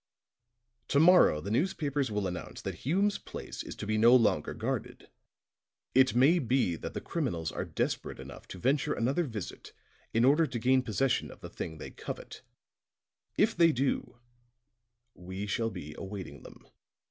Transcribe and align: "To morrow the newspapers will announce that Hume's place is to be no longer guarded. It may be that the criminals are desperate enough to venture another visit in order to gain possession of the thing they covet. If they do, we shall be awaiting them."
"To 0.87 0.99
morrow 0.99 1.39
the 1.41 1.51
newspapers 1.51 2.09
will 2.09 2.25
announce 2.25 2.63
that 2.63 2.73
Hume's 2.73 3.19
place 3.19 3.61
is 3.61 3.75
to 3.75 3.85
be 3.85 3.99
no 3.99 4.15
longer 4.15 4.55
guarded. 4.55 5.11
It 5.93 6.15
may 6.15 6.39
be 6.39 6.75
that 6.75 6.95
the 6.95 7.01
criminals 7.01 7.51
are 7.51 7.65
desperate 7.65 8.19
enough 8.19 8.47
to 8.47 8.57
venture 8.57 8.93
another 8.95 9.25
visit 9.25 9.73
in 10.11 10.25
order 10.25 10.47
to 10.47 10.57
gain 10.57 10.81
possession 10.81 11.29
of 11.29 11.41
the 11.41 11.51
thing 11.51 11.77
they 11.77 11.91
covet. 11.91 12.41
If 13.37 13.55
they 13.55 13.71
do, 13.71 14.17
we 15.13 15.45
shall 15.45 15.69
be 15.69 15.93
awaiting 15.95 16.41
them." 16.41 16.65